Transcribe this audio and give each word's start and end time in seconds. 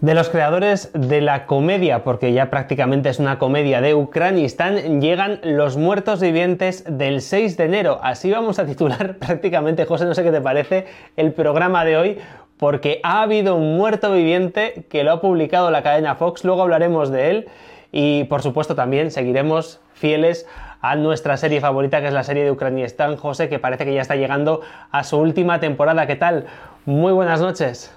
De 0.00 0.14
los 0.14 0.28
creadores 0.28 0.92
de 0.94 1.20
la 1.20 1.46
comedia, 1.46 2.04
porque 2.04 2.32
ya 2.32 2.50
prácticamente 2.50 3.08
es 3.08 3.18
una 3.18 3.40
comedia 3.40 3.80
de 3.80 3.96
Ucranistán, 3.96 5.00
llegan 5.00 5.40
los 5.42 5.76
muertos 5.76 6.20
vivientes 6.20 6.84
del 6.88 7.20
6 7.20 7.56
de 7.56 7.64
enero. 7.64 7.98
Así 8.00 8.30
vamos 8.30 8.60
a 8.60 8.66
titular 8.66 9.16
prácticamente, 9.18 9.86
José, 9.86 10.04
no 10.04 10.14
sé 10.14 10.22
qué 10.22 10.30
te 10.30 10.40
parece, 10.40 10.86
el 11.16 11.32
programa 11.32 11.84
de 11.84 11.96
hoy, 11.96 12.18
porque 12.58 13.00
ha 13.02 13.22
habido 13.22 13.56
un 13.56 13.76
muerto 13.76 14.12
viviente 14.12 14.86
que 14.88 15.02
lo 15.02 15.10
ha 15.10 15.20
publicado 15.20 15.72
la 15.72 15.82
cadena 15.82 16.14
Fox, 16.14 16.44
luego 16.44 16.62
hablaremos 16.62 17.10
de 17.10 17.30
él 17.30 17.48
y 17.90 18.22
por 18.24 18.42
supuesto 18.42 18.76
también 18.76 19.10
seguiremos 19.10 19.80
fieles 19.94 20.46
a 20.80 20.94
nuestra 20.94 21.36
serie 21.36 21.60
favorita, 21.60 22.00
que 22.00 22.06
es 22.06 22.12
la 22.12 22.22
serie 22.22 22.44
de 22.44 22.52
Ucranistán, 22.52 23.16
José, 23.16 23.48
que 23.48 23.58
parece 23.58 23.84
que 23.84 23.94
ya 23.94 24.02
está 24.02 24.14
llegando 24.14 24.60
a 24.92 25.02
su 25.02 25.18
última 25.18 25.58
temporada. 25.58 26.06
¿Qué 26.06 26.14
tal? 26.14 26.46
Muy 26.88 27.12
buenas 27.12 27.42
noches. 27.42 27.90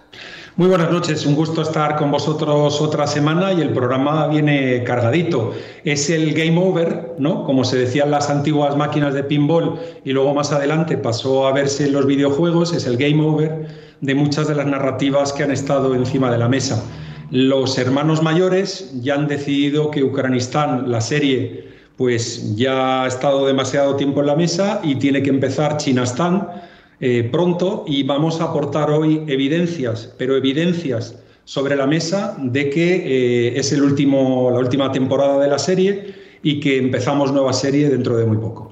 Muy 0.58 0.68
buenas 0.68 0.92
noches, 0.92 1.26
un 1.26 1.34
gusto 1.34 1.62
estar 1.62 1.96
con 1.96 2.12
vosotros 2.12 2.82
otra 2.82 3.08
semana 3.08 3.54
y 3.54 3.62
el 3.62 3.70
programa 3.70 4.28
viene 4.28 4.84
cargadito. 4.84 5.54
Es 5.86 6.10
el 6.10 6.34
game 6.34 6.60
over, 6.62 7.14
¿no? 7.18 7.46
Como 7.46 7.64
se 7.64 7.78
decían 7.78 8.12
las 8.12 8.30
antiguas 8.30 8.76
máquinas 8.76 9.14
de 9.14 9.24
pinball 9.24 9.80
y 10.04 10.12
luego 10.12 10.34
más 10.34 10.52
adelante 10.52 10.98
pasó 10.98 11.48
a 11.48 11.54
verse 11.54 11.86
en 11.86 11.94
los 11.94 12.06
videojuegos, 12.06 12.74
es 12.74 12.86
el 12.86 12.98
game 12.98 13.24
over 13.26 13.66
de 14.02 14.14
muchas 14.14 14.50
de 14.50 14.56
las 14.56 14.66
narrativas 14.66 15.32
que 15.32 15.44
han 15.44 15.52
estado 15.52 15.96
encima 15.96 16.30
de 16.30 16.40
la 16.40 16.50
mesa. 16.50 16.84
Los 17.30 17.78
hermanos 17.78 18.22
mayores 18.22 18.92
ya 19.02 19.16
han 19.16 19.30
decidido 19.30 19.90
que 19.90 20.04
Ucranistán, 20.04 20.92
la 20.92 21.00
serie, 21.00 21.66
pues 21.96 22.58
ya 22.58 23.04
ha 23.04 23.08
estado 23.08 23.46
demasiado 23.46 23.96
tiempo 23.96 24.20
en 24.20 24.28
la 24.28 24.36
mesa 24.36 24.82
y 24.84 24.96
tiene 24.96 25.24
que 25.24 25.30
empezar 25.30 25.78
Chinastán 25.78 26.46
eh, 27.02 27.28
pronto 27.32 27.84
y 27.88 28.04
vamos 28.04 28.40
a 28.40 28.46
aportar 28.46 28.92
hoy 28.92 29.24
evidencias, 29.28 30.14
pero 30.18 30.38
evidencias 30.38 31.16
sobre 31.46 31.76
la 31.76 31.88
mesa 31.88 32.38
de 32.40 32.70
que 32.70 32.94
eh, 32.96 33.60
es 33.60 33.74
el 33.74 33.82
último, 33.82 34.52
la 34.52 34.60
última 34.60 34.92
temporada 34.92 35.40
de 35.40 35.48
la 35.48 35.58
serie 35.58 36.14
y 36.44 36.60
que 36.60 36.78
empezamos 36.78 37.32
nueva 37.34 37.54
serie 37.54 37.90
dentro 37.90 38.18
de 38.18 38.26
muy 38.26 38.38
poco. 38.38 38.71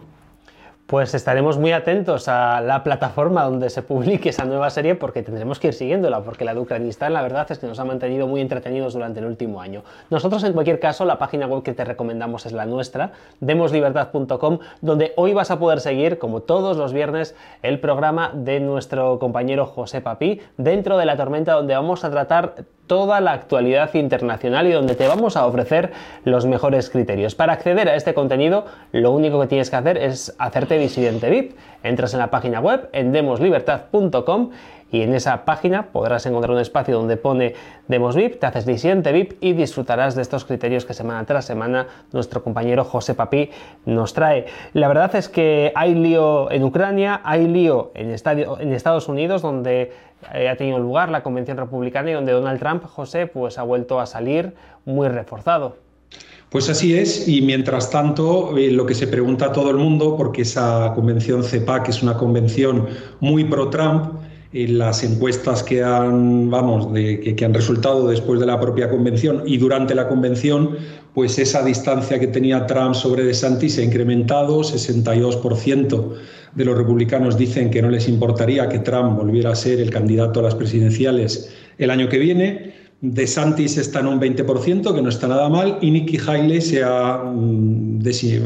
Pues 0.90 1.14
estaremos 1.14 1.59
muy 1.59 1.72
atentos 1.72 2.28
a 2.28 2.62
la 2.62 2.84
plataforma 2.84 3.44
donde 3.44 3.70
se 3.70 3.84
publique 3.84 4.30
esa 4.30 4.45
nueva 4.45 4.72
serie 4.72 4.95
porque 4.95 5.22
tendremos 5.22 5.59
que 5.59 5.68
ir 5.68 5.76
siguiéndola, 5.76 6.22
porque 6.22 6.45
la 6.45 6.56
de 6.56 6.62
Ucranistán 6.62 7.14
la 7.14 7.22
verdad 7.22 7.45
es 7.52 7.59
que 7.59 7.68
nos 7.68 7.78
ha 7.78 7.86
mantenido 7.86 8.26
muy 8.26 8.42
entretenidos 8.42 8.94
durante 8.94 9.20
el 9.20 9.28
último 9.28 9.62
año. 9.62 9.84
Nosotros 10.10 10.44
en 10.44 10.54
cualquier 10.54 10.80
caso 10.80 11.06
la 11.06 11.20
página 11.20 11.45
web 11.45 11.62
que 11.62 11.76
te 11.76 11.86
recomendamos 11.86 12.48
es 12.48 12.54
la 12.54 12.66
nuestra, 12.66 13.12
demoslibertad.com, 13.40 14.58
donde 14.82 15.14
hoy 15.16 15.36
vas 15.36 15.52
a 15.52 15.60
poder 15.60 15.80
seguir, 15.80 16.17
como 16.17 16.40
todos 16.40 16.76
los 16.76 16.92
viernes, 16.92 17.36
el 17.62 17.80
programa 17.80 18.32
de 18.34 18.60
nuestro 18.60 19.20
compañero 19.20 19.67
José 19.67 20.02
Papí, 20.02 20.42
dentro 20.58 20.98
de 20.98 21.06
la 21.06 21.16
tormenta 21.17 21.54
donde 21.54 21.76
vamos 21.76 22.04
a 22.04 22.10
tratar 22.10 22.56
toda 22.90 23.22
la 23.22 23.34
actualidad 23.34 23.94
internacional 23.94 24.68
y 24.68 24.72
donde 24.72 24.95
te 24.95 25.08
vamos 25.08 25.38
a 25.38 25.45
ofrecer 25.45 25.94
los 26.26 26.48
mejores 26.48 26.90
criterios. 26.90 27.36
Para 27.36 27.54
acceder 27.54 27.88
a 27.88 27.95
este 27.95 28.16
contenido, 28.16 28.66
lo 28.92 29.12
único 29.12 29.40
que 29.40 29.48
tienes 29.48 29.70
que 29.70 29.76
hacer 29.76 29.98
es 29.98 30.36
hacerte 30.40 30.80
disidente 30.80 31.30
VIP. 31.30 31.56
Entras 31.84 32.14
en 32.14 32.20
la 32.20 32.32
página 32.32 32.60
web 32.60 32.90
en 32.92 33.12
demoslibertad.com 33.12 34.50
y 34.92 35.02
en 35.02 35.14
esa 35.14 35.45
página 35.45 35.88
podrás 35.92 36.26
encontrar 36.26 36.52
un 36.56 36.62
espacio 36.62 36.95
donde 36.95 37.18
pone 37.18 37.54
Demos 37.88 38.16
VIP, 38.16 38.40
te 38.40 38.45
haces 38.45 38.66
disidente 38.66 39.12
VIP 39.12 39.34
y 39.42 39.54
disfrutarás 39.54 40.16
de 40.16 40.22
estos 40.22 40.45
criterios 40.45 40.86
que 40.86 40.94
semana 40.94 41.26
tras 41.26 41.45
semana 41.45 41.88
nuestro 42.12 42.44
compañero 42.44 42.84
José 42.84 43.14
Papí 43.14 43.50
nos 43.86 44.14
trae. 44.14 44.45
La 44.73 44.88
verdad 44.88 45.16
es 45.16 45.30
que 45.30 45.72
hay 45.76 45.95
lío 45.95 46.52
en 46.52 46.64
Ucrania, 46.64 47.22
hay 47.23 47.48
lío 47.48 47.92
en, 47.94 48.10
en 48.10 48.73
Estados 48.73 49.08
Unidos 49.08 49.42
donde 49.42 49.92
eh, 50.34 50.50
ha 50.50 50.56
tenido 50.56 50.80
lugar 50.80 51.10
la 51.10 51.23
convención 51.23 51.58
republicana 51.58 52.11
y 52.11 52.14
donde 52.14 52.32
Donald 52.32 52.60
Trump, 52.60 52.83
José, 52.86 53.28
pues 53.28 53.58
ha 53.58 53.64
vuelto 53.64 53.99
a 53.99 54.05
salir 54.05 54.54
muy 54.86 55.08
reforzado. 55.08 55.78
Pues 56.49 56.67
así 56.67 56.98
es, 56.98 57.28
y 57.28 57.44
mientras 57.44 57.92
tanto, 57.92 58.58
eh, 58.58 58.72
lo 58.72 58.88
que 58.88 58.95
se 58.95 59.05
pregunta 59.05 59.48
a 59.48 59.52
todo 59.52 59.70
el 59.70 59.78
mundo, 59.78 60.16
porque 60.17 60.42
esa 60.42 60.94
convención 60.95 61.44
CEPAC 61.44 61.89
es 61.89 62.02
una 62.02 62.17
convención 62.17 62.88
muy 63.20 63.44
pro-Trump, 63.44 64.16
las 64.52 65.04
encuestas 65.04 65.61
que 65.61 65.83
han, 65.83 66.49
vamos, 66.49 66.92
de, 66.92 67.36
que, 67.36 67.45
han 67.45 67.54
resultado 67.54 68.08
después 68.08 68.39
de 68.39 68.48
la 68.48 68.60
propia 68.60 68.89
convención 68.89 69.43
y 69.45 69.58
durante 69.58 69.93
la 69.93 70.08
convención, 70.08 70.76
pues 71.14 71.37
esa 71.37 71.64
distancia 71.64 72.20
que 72.20 72.27
tenía 72.27 72.65
Trump 72.65 72.95
sobre 72.95 73.23
DeSantis 73.23 73.76
se 73.76 73.82
ha 73.82 73.86
incrementado, 73.86 74.61
62% 74.61 76.14
de 76.55 76.65
los 76.65 76.76
republicanos 76.76 77.37
dicen 77.37 77.70
que 77.70 77.82
no 77.82 77.92
les 77.92 78.08
importaría 78.08 78.67
que 78.70 78.80
Trump 78.80 79.20
volviera 79.20 79.52
a 79.52 79.55
ser 79.55 79.80
el 79.80 79.92
candidato 79.92 80.39
a 80.39 80.43
las 80.43 80.55
presidenciales 80.55 81.54
el 81.77 81.92
año 81.92 82.10
que 82.10 82.17
viene. 82.17 82.73
DeSantis 83.02 83.77
está 83.77 83.99
en 83.99 84.08
un 84.08 84.20
20%, 84.20 84.95
que 84.95 85.02
no 85.02 85.10
está 85.10 85.27
nada 85.27 85.48
mal, 85.48 85.77
y 85.80 85.92
Nikki 85.92 86.17
Haley 86.17 86.60
se 86.60 86.83
ha, 86.83 87.17
mm, 87.23 88.02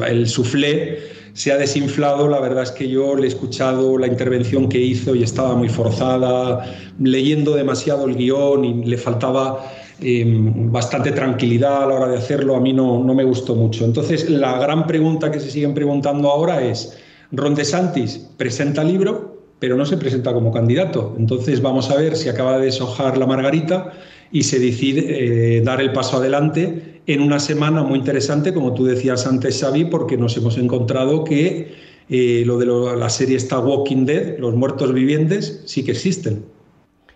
el 0.07 0.27
soufflé 0.27 0.99
se 1.33 1.51
ha 1.51 1.57
desinflado. 1.57 2.27
La 2.27 2.39
verdad 2.39 2.63
es 2.63 2.71
que 2.71 2.87
yo 2.87 3.15
le 3.15 3.25
he 3.25 3.27
escuchado 3.27 3.97
la 3.97 4.07
intervención 4.07 4.69
que 4.69 4.79
hizo 4.79 5.15
y 5.15 5.23
estaba 5.23 5.55
muy 5.55 5.69
forzada, 5.69 6.65
leyendo 6.99 7.55
demasiado 7.55 8.05
el 8.05 8.15
guion 8.15 8.63
y 8.63 8.85
le 8.85 8.97
faltaba 8.97 9.65
em, 9.99 10.71
bastante 10.71 11.11
tranquilidad 11.11 11.83
a 11.83 11.85
la 11.87 11.93
hora 11.95 12.07
de 12.07 12.17
hacerlo. 12.17 12.55
A 12.55 12.59
mí 12.59 12.73
no, 12.73 13.03
no 13.03 13.13
me 13.13 13.23
gustó 13.23 13.55
mucho. 13.55 13.85
Entonces, 13.85 14.29
la 14.29 14.57
gran 14.59 14.87
pregunta 14.87 15.31
que 15.31 15.39
se 15.39 15.49
siguen 15.49 15.73
preguntando 15.73 16.29
ahora 16.29 16.63
es, 16.63 16.97
¿Ron 17.31 17.55
DeSantis 17.55 18.29
presenta 18.37 18.83
libro, 18.83 19.41
pero 19.57 19.75
no 19.75 19.85
se 19.85 19.97
presenta 19.97 20.33
como 20.33 20.51
candidato? 20.51 21.15
Entonces, 21.17 21.61
vamos 21.61 21.89
a 21.89 21.95
ver 21.95 22.15
si 22.15 22.29
acaba 22.29 22.59
de 22.59 22.65
deshojar 22.65 23.17
la 23.17 23.25
margarita 23.25 23.91
y 24.31 24.43
se 24.43 24.59
decide 24.59 25.57
eh, 25.57 25.61
dar 25.61 25.81
el 25.81 25.93
paso 25.93 26.17
adelante 26.17 26.92
en 27.07 27.21
una 27.21 27.39
semana 27.39 27.83
muy 27.83 27.99
interesante, 27.99 28.53
como 28.53 28.73
tú 28.73 28.85
decías 28.85 29.27
antes, 29.27 29.59
Xavi, 29.61 29.85
porque 29.85 30.17
nos 30.17 30.35
hemos 30.37 30.57
encontrado 30.57 31.23
que 31.23 31.75
eh, 32.09 32.43
lo 32.45 32.57
de 32.57 32.97
la 32.97 33.09
serie 33.09 33.37
está 33.37 33.59
Walking 33.59 34.05
Dead, 34.05 34.37
los 34.39 34.55
muertos 34.55 34.93
vivientes, 34.93 35.63
sí 35.65 35.83
que 35.83 35.91
existen. 35.91 36.45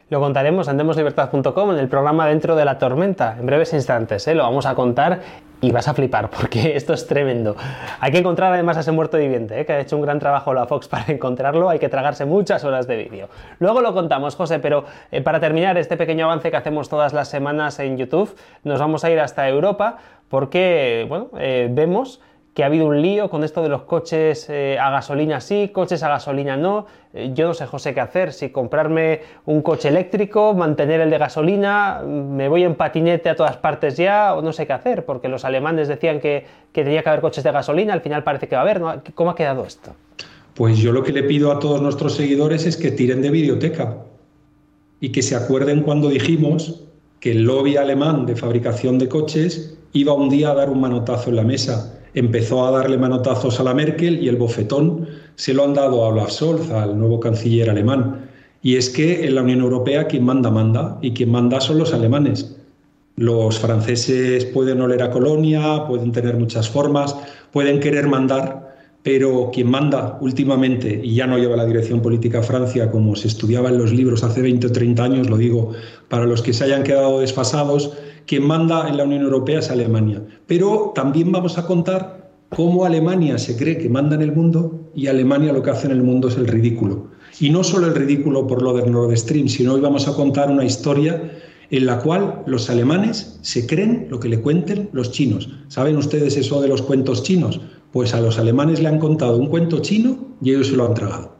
Lo 0.10 0.22
contaremos 0.22 0.70
en 0.70 0.78
demoslibertad.com 0.78 1.72
en 1.72 1.80
el 1.80 1.90
programa 1.90 2.28
Dentro 2.28 2.56
de 2.56 2.64
la 2.64 2.78
Tormenta, 2.78 3.36
en 3.38 3.46
breves 3.46 3.74
instantes. 3.74 4.26
¿eh? 4.28 4.36
Lo 4.36 4.44
vamos 4.44 4.66
a 4.66 4.74
contar 4.74 5.22
y 5.62 5.72
vas 5.72 5.88
a 5.88 5.94
flipar 5.94 6.30
porque 6.30 6.76
esto 6.76 6.94
es 6.94 7.08
tremendo. 7.08 7.56
Hay 8.00 8.12
que 8.12 8.20
encontrar 8.20 8.54
además 8.54 8.78
a 8.78 8.82
ese 8.82 8.92
muerto 8.92 9.18
viviente, 9.18 9.60
¿eh? 9.60 9.66
que 9.66 9.74
ha 9.74 9.80
hecho 9.80 9.96
un 9.96 10.02
gran 10.02 10.20
trabajo 10.20 10.54
la 10.54 10.66
Fox 10.68 10.88
para 10.88 11.12
encontrarlo. 11.12 11.70
Hay 11.70 11.80
que 11.80 11.90
tragarse 11.90 12.26
muchas 12.26 12.64
horas 12.64 12.88
de 12.88 12.98
vídeo. 12.98 13.30
Luego 13.60 13.82
lo 13.82 13.94
contamos, 13.94 14.36
José, 14.36 14.60
pero 14.60 14.86
eh, 15.12 15.22
para 15.22 15.40
terminar 15.40 15.78
este 15.78 15.98
pequeño 15.98 16.26
avance 16.26 16.52
que 16.52 16.58
hacemos 16.58 16.90
todas 16.90 17.14
las 17.14 17.30
semanas 17.30 17.80
en 17.80 17.98
YouTube, 17.98 18.36
nos 18.64 18.80
vamos 18.80 19.04
a 19.04 19.12
ir 19.12 19.20
hasta 19.20 19.48
Europa 19.48 19.98
porque, 20.30 21.06
bueno, 21.08 21.30
eh, 21.38 21.68
vemos 21.72 22.22
que 22.58 22.64
ha 22.64 22.66
habido 22.66 22.88
un 22.88 23.04
lío 23.04 23.30
con 23.30 23.44
esto 23.44 23.62
de 23.62 23.70
los 23.70 23.84
coches 23.84 24.48
eh, 24.50 24.80
a 24.80 24.90
gasolina 24.90 25.40
sí, 25.42 25.70
coches 25.72 26.02
a 26.02 26.10
gasolina 26.10 26.58
no. 26.58 26.88
Eh, 27.14 27.30
yo 27.36 27.50
no 27.50 27.54
sé, 27.54 27.68
José, 27.68 27.94
qué 27.94 28.00
hacer. 28.00 28.34
Si 28.34 28.50
comprarme 28.50 29.22
un 29.46 29.62
coche 29.62 29.90
eléctrico, 29.90 30.56
mantener 30.56 31.02
el 31.02 31.12
de 31.12 31.20
gasolina, 31.20 32.02
me 32.02 32.50
voy 32.50 32.64
en 32.64 32.74
patinete 32.74 33.30
a 33.30 33.36
todas 33.36 33.58
partes 33.58 33.96
ya, 33.96 34.34
o 34.34 34.42
no 34.42 34.54
sé 34.54 34.66
qué 34.66 34.74
hacer, 34.74 35.06
porque 35.06 35.28
los 35.28 35.46
alemanes 35.46 35.88
decían 35.88 36.20
que, 36.20 36.48
tenía 36.72 37.04
que 37.04 37.10
haber 37.10 37.22
coches 37.22 37.44
de 37.44 37.52
gasolina, 37.52 37.94
al 37.94 38.02
final 38.02 38.24
parece 38.24 38.48
que 38.48 38.56
va 38.56 38.62
a 38.62 38.64
haber. 38.64 38.82
¿Cómo 39.14 39.30
ha 39.30 39.36
quedado 39.36 39.64
esto? 39.64 39.92
Pues 40.56 40.80
yo 40.80 40.92
lo 40.92 41.04
que 41.04 41.12
le 41.12 41.22
pido 41.22 41.52
a 41.52 41.60
todos 41.60 41.80
nuestros 41.80 42.16
seguidores 42.16 42.66
es 42.66 42.76
que 42.76 42.90
tiren 42.90 43.22
de 43.22 43.30
videoteca 43.30 43.98
y 45.00 45.12
que 45.12 45.22
se 45.22 45.36
acuerden 45.36 45.84
cuando 45.84 46.10
dijimos 46.10 46.82
que 47.20 47.34
el 47.34 47.44
lobby 47.44 47.78
alemán 47.78 48.26
de 48.26 48.36
fabricación 48.36 48.98
de 48.98 49.10
coches 49.10 49.78
iba 49.94 50.14
un 50.14 50.30
día 50.30 50.50
a 50.50 50.56
dar 50.56 50.72
un 50.72 50.82
manotazo 50.82 51.30
en 51.30 51.36
la 51.36 51.44
mesa 51.44 51.94
empezó 52.18 52.66
a 52.66 52.72
darle 52.72 52.98
manotazos 52.98 53.60
a 53.60 53.64
la 53.64 53.76
Merkel 53.76 54.24
y 54.24 54.28
el 54.28 54.38
bofetón 54.38 55.08
se 55.36 55.54
lo 55.54 55.64
han 55.64 55.76
dado 55.76 56.04
a 56.04 56.08
Olaf 56.08 56.32
Scholz, 56.32 56.72
al 56.72 56.98
nuevo 56.98 57.20
canciller 57.20 57.70
alemán. 57.70 58.28
Y 58.64 58.76
es 58.76 58.90
que 58.90 59.24
en 59.26 59.36
la 59.36 59.44
Unión 59.44 59.62
Europea 59.62 60.08
quien 60.08 60.26
manda, 60.26 60.50
manda, 60.50 60.98
y 61.04 61.12
quien 61.12 61.30
manda 61.30 61.62
son 61.62 61.78
los 61.78 61.94
alemanes. 61.94 62.56
Los 63.18 63.60
franceses 63.60 64.46
pueden 64.46 64.82
oler 64.82 65.04
a 65.04 65.12
colonia, 65.12 65.86
pueden 65.88 66.12
tener 66.12 66.36
muchas 66.38 66.68
formas, 66.68 67.16
pueden 67.52 67.80
querer 67.80 68.08
mandar, 68.08 68.76
pero 69.04 69.52
quien 69.54 69.70
manda 69.70 70.18
últimamente, 70.20 71.00
y 71.04 71.14
ya 71.14 71.28
no 71.28 71.38
lleva 71.38 71.56
la 71.56 71.66
dirección 71.66 72.02
política 72.02 72.42
Francia 72.42 72.90
como 72.90 73.16
se 73.16 73.28
estudiaba 73.28 73.70
en 73.70 73.78
los 73.78 73.94
libros 73.94 74.24
hace 74.24 74.42
20 74.42 74.68
o 74.68 74.72
30 74.72 75.04
años, 75.04 75.30
lo 75.30 75.38
digo 75.38 75.74
para 76.10 76.26
los 76.26 76.42
que 76.42 76.52
se 76.52 76.64
hayan 76.64 76.84
quedado 76.84 77.20
desfasados, 77.20 77.94
quien 78.28 78.46
manda 78.46 78.88
en 78.88 78.98
la 78.98 79.06
Unión 79.06 79.24
Europea 79.24 79.60
es 79.60 79.72
Alemania. 79.72 80.22
Pero 80.46 80.92
también 80.94 81.32
vamos 81.32 81.58
a 81.58 81.66
contar 81.66 82.30
cómo 82.50 82.86
Alemania 82.86 83.38
se 83.38 83.58
cree 83.58 83.78
que 83.78 83.90
manda 83.90 84.16
en 84.16 84.22
el 84.22 84.34
mundo 84.34 84.92
y 84.94 85.08
Alemania 85.08 85.54
lo 85.54 85.64
que 85.64 85.72
hace 85.72 85.88
en 85.88 85.94
el 85.94 86.04
mundo 86.04 86.28
es 86.28 86.38
el 86.38 86.48
ridículo. 86.48 87.08
Y 87.40 87.50
no 87.50 87.64
solo 87.64 87.88
el 87.88 87.96
ridículo 87.96 88.46
por 88.46 88.62
lo 88.62 88.74
del 88.74 88.92
Nord 88.92 89.16
Stream, 89.16 89.48
sino 89.48 89.74
hoy 89.74 89.82
vamos 89.82 90.08
a 90.08 90.14
contar 90.14 90.52
una 90.52 90.66
historia 90.66 91.32
en 91.70 91.86
la 91.86 92.00
cual 92.00 92.44
los 92.46 92.70
alemanes 92.70 93.40
se 93.42 93.66
creen 93.66 94.08
lo 94.10 94.20
que 94.20 94.30
le 94.30 94.42
cuenten 94.42 94.90
los 94.92 95.12
chinos. 95.12 95.50
¿Saben 95.68 95.98
ustedes 95.98 96.38
eso 96.38 96.62
de 96.62 96.68
los 96.68 96.82
cuentos 96.82 97.24
chinos? 97.24 97.60
Pues 97.92 98.14
a 98.14 98.22
los 98.22 98.40
alemanes 98.40 98.82
le 98.82 98.90
han 98.90 99.00
contado 99.00 99.38
un 99.38 99.48
cuento 99.48 99.80
chino 99.80 100.36
y 100.42 100.52
ellos 100.52 100.68
se 100.68 100.76
lo 100.76 100.86
han 100.86 100.94
tragado. 100.94 101.37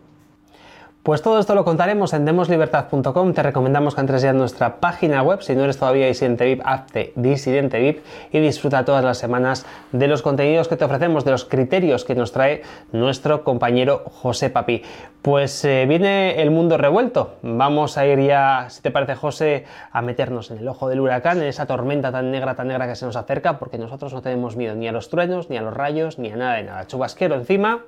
Pues 1.08 1.22
todo 1.22 1.40
esto 1.40 1.56
lo 1.56 1.64
contaremos 1.64 2.12
en 2.12 2.26
demoslibertad.com. 2.26 3.34
Te 3.34 3.42
recomendamos 3.42 3.96
que 3.96 4.02
entres 4.02 4.24
ya 4.24 4.32
en 4.32 4.38
nuestra 4.38 4.82
página 4.82 5.24
web. 5.24 5.42
Si 5.42 5.56
no 5.56 5.64
eres 5.64 5.78
todavía 5.78 6.06
disidente 6.06 6.44
VIP, 6.44 6.62
hazte 6.66 7.14
disidente 7.16 7.80
VIP 7.80 8.04
y 8.34 8.42
disfruta 8.42 8.84
todas 8.84 9.06
las 9.06 9.18
semanas 9.18 9.66
de 9.94 10.10
los 10.10 10.22
contenidos 10.22 10.68
que 10.68 10.76
te 10.76 10.84
ofrecemos, 10.84 11.24
de 11.24 11.32
los 11.32 11.46
criterios 11.46 12.04
que 12.04 12.14
nos 12.14 12.34
trae 12.34 12.64
nuestro 12.92 13.46
compañero 13.46 14.04
José 14.04 14.50
Papi. 14.50 14.84
Pues 15.22 15.64
eh, 15.64 15.86
viene 15.88 16.42
el 16.42 16.52
mundo 16.52 16.78
revuelto. 16.78 17.36
Vamos 17.42 17.98
a 17.98 18.06
ir 18.06 18.20
ya, 18.20 18.66
si 18.70 18.82
te 18.82 18.92
parece, 18.92 19.16
José, 19.16 19.64
a 19.94 20.02
meternos 20.02 20.52
en 20.52 20.58
el 20.58 20.68
ojo 20.68 20.90
del 20.90 21.00
huracán, 21.00 21.38
en 21.38 21.48
esa 21.48 21.66
tormenta 21.66 22.12
tan 22.12 22.32
negra, 22.32 22.56
tan 22.56 22.68
negra 22.68 22.86
que 22.86 22.98
se 22.98 23.06
nos 23.06 23.16
acerca, 23.16 23.60
porque 23.60 23.78
nosotros 23.78 24.14
no 24.14 24.22
tenemos 24.22 24.58
miedo 24.58 24.76
ni 24.76 24.90
a 24.90 24.92
los 24.92 25.08
truenos, 25.08 25.50
ni 25.50 25.56
a 25.56 25.62
los 25.62 25.74
rayos, 25.74 26.20
ni 26.20 26.30
a 26.32 26.36
nada 26.36 26.56
de 26.56 26.64
nada. 26.64 26.86
Chubasquero 26.86 27.36
encima 27.36 27.86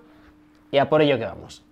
y 0.71 0.77
a 0.77 0.88
por 0.88 1.01
ello 1.01 1.18
que 1.18 1.25
vamos. 1.25 1.69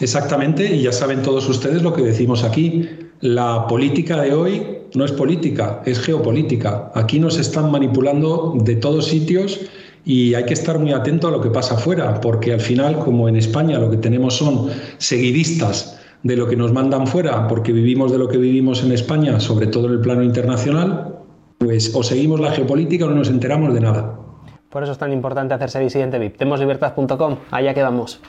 Exactamente, 0.00 0.74
y 0.74 0.82
ya 0.82 0.92
saben 0.92 1.22
todos 1.22 1.48
ustedes 1.48 1.82
lo 1.82 1.92
que 1.92 2.02
decimos 2.02 2.42
aquí. 2.42 2.88
La 3.20 3.66
política 3.66 4.20
de 4.22 4.32
hoy 4.32 4.78
no 4.94 5.04
es 5.04 5.12
política, 5.12 5.82
es 5.84 6.00
geopolítica. 6.00 6.90
Aquí 6.94 7.18
nos 7.18 7.38
están 7.38 7.70
manipulando 7.70 8.54
de 8.56 8.76
todos 8.76 9.06
sitios 9.06 9.60
y 10.04 10.32
hay 10.34 10.44
que 10.44 10.54
estar 10.54 10.78
muy 10.78 10.92
atento 10.92 11.28
a 11.28 11.30
lo 11.30 11.42
que 11.42 11.50
pasa 11.50 11.74
afuera, 11.74 12.20
porque 12.20 12.54
al 12.54 12.60
final, 12.60 12.98
como 12.98 13.28
en 13.28 13.36
España 13.36 13.78
lo 13.78 13.90
que 13.90 13.98
tenemos 13.98 14.36
son 14.36 14.70
seguidistas 14.96 16.00
de 16.22 16.36
lo 16.36 16.48
que 16.48 16.56
nos 16.56 16.72
mandan 16.72 17.06
fuera, 17.06 17.46
porque 17.46 17.72
vivimos 17.72 18.10
de 18.10 18.18
lo 18.18 18.28
que 18.28 18.38
vivimos 18.38 18.82
en 18.82 18.92
España, 18.92 19.38
sobre 19.38 19.66
todo 19.66 19.86
en 19.86 19.92
el 19.94 20.00
plano 20.00 20.22
internacional, 20.22 21.18
pues 21.58 21.94
o 21.94 22.02
seguimos 22.02 22.40
la 22.40 22.52
geopolítica 22.52 23.04
o 23.04 23.10
no 23.10 23.16
nos 23.16 23.28
enteramos 23.28 23.74
de 23.74 23.80
nada. 23.80 24.18
Por 24.70 24.82
eso 24.82 24.92
es 24.92 24.98
tan 24.98 25.12
importante 25.12 25.52
hacerse 25.52 25.80
disidente 25.80 26.18
VIP. 26.18 26.38
Temoslibertad.com, 26.38 27.36
allá 27.50 27.74
quedamos. 27.74 28.20